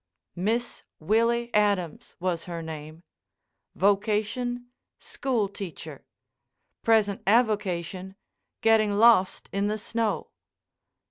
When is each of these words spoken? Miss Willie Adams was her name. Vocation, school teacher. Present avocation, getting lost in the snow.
Miss 0.35 0.81
Willie 0.99 1.53
Adams 1.53 2.15
was 2.19 2.45
her 2.45 2.63
name. 2.63 3.03
Vocation, 3.75 4.65
school 4.97 5.47
teacher. 5.47 6.07
Present 6.81 7.21
avocation, 7.27 8.15
getting 8.61 8.97
lost 8.97 9.47
in 9.51 9.67
the 9.67 9.77
snow. 9.77 10.31